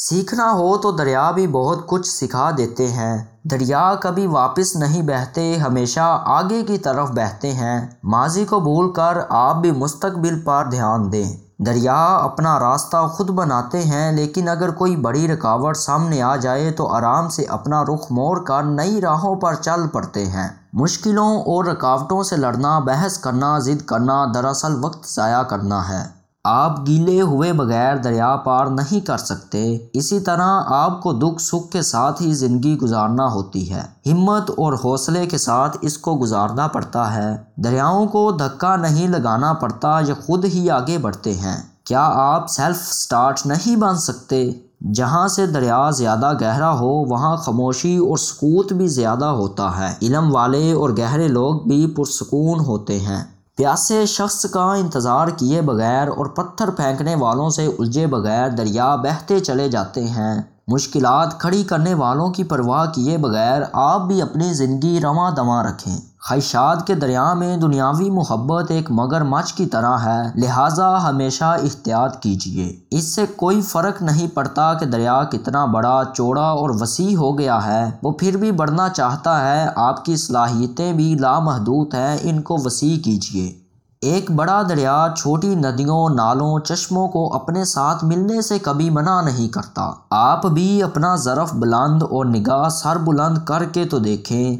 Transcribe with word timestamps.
سیکھنا 0.00 0.52
ہو 0.52 0.76
تو 0.76 0.90
دریا 0.90 1.30
بھی 1.30 1.46
بہت 1.46 1.86
کچھ 1.86 2.08
سکھا 2.08 2.50
دیتے 2.58 2.88
ہیں۔ 2.88 3.24
دریا 3.44 3.94
کبھی 4.00 4.26
واپس 4.26 4.76
نہیں 4.76 5.02
بہتے، 5.02 5.56
ہمیشہ 5.56 6.22
آگے 6.26 6.62
کی 6.62 6.78
طرف 6.78 7.10
بہتے 7.10 7.52
ہیں۔ 7.52 7.86
ماضی 8.04 8.44
کو 8.44 8.60
بھول 8.60 8.92
کر 8.92 9.18
آپ 9.28 9.56
بھی 9.56 9.70
مستقبل 9.70 10.40
پر 10.40 10.64
دھیان 10.70 11.12
دیں۔ 11.12 11.36
دریا 11.58 12.16
اپنا 12.16 12.60
راستہ 12.60 13.06
خود 13.06 13.30
بناتے 13.30 13.82
ہیں، 13.82 14.12
لیکن 14.12 14.48
اگر 14.48 14.70
کوئی 14.70 14.96
بڑی 14.96 15.28
رکاوٹ 15.28 15.76
سامنے 15.76 16.22
آ 16.22 16.36
جائے 16.36 16.70
تو 16.70 16.86
آرام 16.86 17.28
سے 17.28 17.44
اپنا 17.44 17.82
رخ 17.82 18.06
موڑ 18.10 18.44
کر 18.44 18.62
نئی 18.62 19.00
راہوں 19.00 19.36
پر 19.36 19.54
چل 19.54 19.88
پڑتے 19.92 20.26
ہیں۔ 20.26 20.48
مشکلوں 20.72 21.36
اور 21.36 21.64
رکاوٹوں 21.64 22.22
سے 22.22 22.36
لڑنا، 22.36 22.78
بحث 22.78 23.18
کرنا، 23.18 23.58
ضد 23.58 23.82
کرنا، 23.86 24.24
دراصل 24.34 24.84
وقت 24.84 25.08
ضائع 25.08 25.42
کرنا 25.42 25.88
ہے۔ 25.88 26.17
آپ 26.50 26.86
گیلے 26.86 27.20
ہوئے 27.20 27.52
بغیر 27.52 27.96
دریا 27.96 28.36
پار 28.36 28.66
نہیں 28.66 29.06
کر 29.06 29.16
سکتے۔ 29.16 29.78
اسی 29.92 30.20
طرح 30.20 30.60
آپ 30.66 31.02
کو 31.02 31.12
دکھ 31.12 31.42
سکھ 31.42 31.72
کے 31.72 31.82
ساتھ 31.82 32.22
ہی 32.22 32.34
زندگی 32.34 32.78
گزارنا 32.78 33.26
ہوتی 33.26 33.74
ہے۔ 33.74 34.12
ہمت 34.12 34.50
اور 34.50 34.72
حوصلے 34.72 35.26
کے 35.26 35.38
ساتھ 35.38 35.76
اس 35.80 35.98
کو 35.98 36.18
گزارنا 36.22 36.66
پڑتا 36.66 37.14
ہے۔ 37.14 37.36
دریاؤں 37.56 38.06
کو 38.06 38.30
دھکا 38.30 38.76
نہیں 38.76 39.08
لگانا 39.08 39.52
پڑتا، 39.52 40.00
یہ 40.00 40.14
خود 40.26 40.44
ہی 40.44 40.70
آگے 40.70 40.98
بڑھتے 40.98 41.34
ہیں۔ 41.34 41.62
کیا 41.84 42.10
آپ 42.12 42.50
سیلف 42.50 42.92
سٹارٹ 42.92 43.46
نہیں 43.46 43.76
بن 43.76 43.96
سکتے؟ 43.96 44.50
جہاں 44.94 45.28
سے 45.28 45.46
دریا 45.46 45.90
زیادہ 45.90 46.32
گہرا 46.40 46.72
ہو، 46.72 46.88
وہاں 46.88 47.36
خاموشی 47.36 47.96
اور 47.96 48.16
سکوت 48.16 48.72
بھی 48.72 48.88
زیادہ 48.88 49.24
ہوتا 49.24 49.78
ہے۔ 49.78 49.94
علم 50.02 50.34
والے 50.34 50.72
اور 50.72 50.90
گہرے 50.90 51.28
لوگ 51.28 51.60
بھی 51.60 51.86
پرسکون 51.86 52.60
ہوتے 52.60 53.00
ہیں۔ 53.00 53.37
پیاسے 53.58 54.06
شخص 54.06 54.46
کا 54.50 54.72
انتظار 54.74 55.28
کیے 55.28 55.60
بغیر 55.60 56.08
اور 56.08 56.26
پتھر 56.26 56.70
پھینکنے 56.70 57.14
والوں 57.14 57.50
سے 57.50 57.66
الجھے 57.66 58.06
بغیر 58.06 58.48
دریا 58.48 58.96
بہتے 58.96 59.40
چلے 59.40 59.68
جاتے 59.68 60.04
ہیں۔ 60.04 60.42
مشکلات 60.68 61.40
کھڑی 61.40 61.62
کرنے 61.64 61.94
والوں 61.94 62.30
کی 62.30 62.44
پرواہ 62.44 62.86
کیے 62.86 63.16
بغیر 63.18 63.62
آپ 63.72 64.00
بھی 64.00 64.22
اپنی 64.22 64.52
زندگی 64.54 65.00
رواں 65.00 65.30
دواں 65.30 65.64
رکھیں۔ 65.64 65.96
خواہشات 66.20 66.86
کے 66.86 66.94
دریا 66.94 67.34
میں 67.34 67.56
دنیاوی 67.56 68.10
محبت 68.10 68.70
ایک 68.70 68.90
مگر 68.90 69.22
مچھ 69.22 69.54
کی 69.54 69.66
طرح 69.66 69.96
ہے، 69.96 70.22
لہٰذا 70.34 71.08
ہمیشہ 71.08 71.44
احتیاط 71.44 72.20
کیجیے 72.20 72.76
اس 72.90 73.04
سے 73.04 73.24
کوئی 73.36 73.62
فرق 73.62 74.02
نہیں 74.02 74.28
پڑتا 74.34 74.74
کہ 74.74 74.86
دریا 74.86 75.22
کتنا 75.24 75.64
بڑا، 75.64 76.02
چوڑا 76.14 76.48
اور 76.50 76.70
وسیع 76.80 77.16
ہو 77.16 77.38
گیا 77.38 77.64
ہے۔ 77.66 77.90
وہ 78.02 78.10
پھر 78.10 78.36
بھی 78.36 78.52
بڑھنا 78.52 78.88
چاہتا 78.88 79.40
ہے، 79.48 79.66
آپ 79.76 80.04
کی 80.04 80.16
صلاحیتیں 80.16 80.92
بھی 80.92 81.14
لامحدود 81.20 81.94
ہیں، 81.94 82.16
ان 82.22 82.42
کو 82.42 82.56
وسیع 82.64 82.98
کیجیے 82.98 83.67
ایک 84.00 84.30
بڑا 84.30 84.62
دریا 84.68 85.06
چھوٹی 85.16 85.54
ندیوں، 85.54 86.08
نالوں، 86.10 86.58
چشموں 86.58 87.08
کو 87.08 87.34
اپنے 87.34 87.64
ساتھ 87.64 88.04
ملنے 88.04 88.42
سے 88.42 88.58
کبھی 88.58 88.90
منع 88.90 89.20
نہیں 89.20 89.48
کرتا۔ 89.48 89.90
آپ 90.10 90.46
بھی 90.46 90.82
اپنا 90.82 91.16
ظرف 91.16 91.54
بلند 91.54 92.02
اور 92.02 92.24
نگاہ 92.24 92.68
سر 92.68 92.98
بلند 92.98 93.38
کر 93.38 93.64
کے 93.64 93.84
تو 93.84 93.98
دیکھیں۔ 93.98 94.56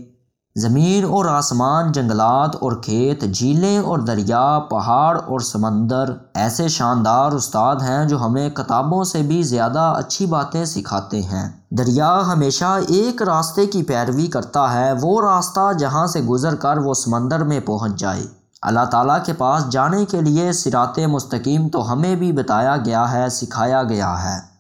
زمین 0.56 1.05
اور 1.05 1.25
آسمان، 1.25 1.92
جنگلات 1.92 2.56
اور 2.56 2.72
کھیت، 2.72 3.25
جھیلیں 3.34 3.78
اور 3.78 3.98
دریا، 3.98 4.59
پہاڑ 4.70 5.19
اور 5.27 5.41
سمندر۔ 5.41 6.05
ایسے 6.34 6.69
شاندار 6.69 7.33
استاد 7.33 7.77
ہیں 7.77 8.05
جو 8.05 8.20
ہمیں 8.25 8.50
کتابوں 8.50 9.05
سے 9.05 9.22
بھی 9.22 9.42
زیادہ 9.42 9.94
اچھی 9.97 10.27
باتیں 10.27 10.64
سکھاتے 10.64 11.22
ہیں۔ 11.22 11.53
دریا 11.70 12.22
ہمیشہ 12.33 12.78
ایک 12.89 13.22
راستے 13.22 13.66
کی 13.66 13.83
پیروی 13.83 14.27
کرتا 14.27 14.72
ہے، 14.72 14.92
وہ 15.00 15.20
راستہ 15.20 15.72
جہاں 15.78 16.06
سے 16.06 16.20
گزر 16.20 16.55
کر 16.55 16.78
وہ 16.78 16.94
سمندر 16.94 17.44
میں 17.44 17.61
پہنچ 17.61 17.92
جائے۔ 17.97 18.38
اللہ 18.62 18.84
تعالیٰ 18.91 19.19
کے 19.25 19.33
پاس 19.33 19.69
جانے 19.70 20.05
کے 20.05 20.20
لیے 20.20 20.53
سرات 20.53 20.98
مستقیم 20.98 21.69
تو 21.69 21.92
ہمیں 21.92 22.14
بھی 22.14 22.33
بتایا 22.33 22.77
گیا 22.77 23.12
ہے، 23.12 23.28
سکھایا 23.28 23.83
گیا 23.83 24.25
ہے۔ 24.25 24.59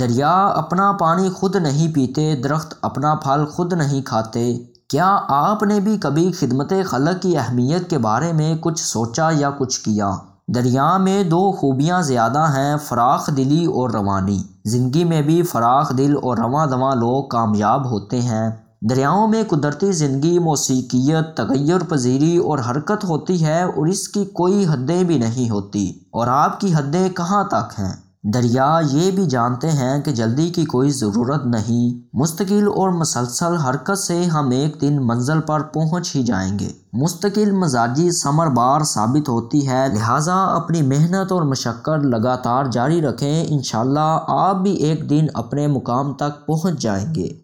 دریا 0.00 0.46
اپنا 0.46 0.92
پانی 0.92 1.30
خود 1.30 1.56
نہیں 1.56 1.94
پیتے، 1.94 2.36
درخت 2.44 2.74
اپنا 2.82 3.14
پھل 3.14 3.46
خود 3.46 3.72
نہیں 3.72 4.02
کھاتے۔ 4.02 4.58
کیا 4.88 5.18
آپ 5.28 5.62
نے 5.62 5.80
بھی 5.80 5.98
کبھی 5.98 6.32
خدمت 6.32 6.72
خلق 6.86 7.22
کی 7.22 7.38
اہمیت 7.38 7.90
کے 7.90 7.98
بارے 7.98 8.32
میں 8.32 8.54
کچھ 8.60 8.82
سوچا 8.82 9.28
یا 9.32 9.50
کچھ 9.50 9.80
کیا؟ 9.80 10.10
دریا 10.48 10.96
میں 10.96 11.24
دو 11.24 11.52
خوبیاں 11.52 12.02
زیادہ 12.02 12.38
ہیں، 12.38 12.76
فراخ 12.76 13.30
دلی 13.36 13.66
اور 13.66 13.90
روانی۔ 13.90 14.42
زندگی 14.64 15.04
میں 15.04 15.22
بھی 15.22 15.42
فراخ 15.42 15.98
دل 15.98 16.14
اور 16.22 16.36
رواں 16.36 16.66
دواں 16.66 16.94
لوگ 16.94 17.24
کامیاب 17.28 17.90
ہوتے 17.90 18.22
ہیں۔ 18.22 18.50
دریاؤں 18.82 19.28
میں 19.28 19.42
قدرتی 19.48 19.92
زندگی، 19.92 20.38
موسیقیت، 20.38 21.36
تغیر 21.36 21.78
پذیری 21.88 22.36
اور 22.36 22.58
حرکت 22.58 23.04
ہوتی 23.04 23.44
ہے 23.44 23.62
اور 23.62 23.86
اس 23.86 24.08
کی 24.08 24.24
کوئی 24.24 24.66
حدیں 24.66 25.04
بھی 25.04 25.18
نہیں 25.18 25.50
ہوتی۔ 25.50 25.92
اور 26.10 26.26
آپ 26.26 26.60
کی 26.60 26.74
حدیں 26.74 27.08
کہاں 27.08 27.44
تک 27.44 27.80
ہیں؟ 27.80 27.92
دریا 28.24 28.80
یہ 28.90 29.10
بھی 29.10 29.26
جانتے 29.26 29.70
ہیں 29.70 30.02
کہ 30.02 30.10
جلدی 30.10 30.48
کی 30.48 30.64
کوئی 30.64 30.90
ضرورت 30.90 31.46
نہیں۔ 31.46 32.16
مستقل 32.16 32.66
اور 32.76 32.90
مسلسل 32.90 33.56
حرکت 33.56 33.98
سے 33.98 34.24
ہم 34.24 34.50
ایک 34.50 34.76
دن 34.80 34.98
منزل 35.06 35.40
پر 35.40 35.60
پہنچ 35.60 36.16
ہی 36.16 36.22
جائیں 36.22 36.58
گے۔ 36.58 36.72
مستقل 36.92 37.50
مزاجی 37.50 38.10
ثمر 38.10 38.46
بار 38.46 38.80
ثابت 38.80 39.28
ہوتی 39.28 39.68
ہے۔ 39.68 39.86
لہٰذا 39.94 40.44
اپنی 40.44 40.82
محنت 40.82 41.32
اور 41.32 41.42
مشقت 41.42 42.04
لگاتار 42.04 42.64
جاری 42.64 43.02
رکھیں۔ 43.02 43.44
انشاءاللہ 43.48 44.18
آپ 44.28 44.56
بھی 44.56 44.72
ایک 44.72 45.10
دن 45.10 45.26
اپنے 45.34 45.66
مقام 45.66 46.12
تک 46.12 46.46
پہنچ 46.46 46.78
جائیں 46.80 47.14
گے۔ 47.14 47.30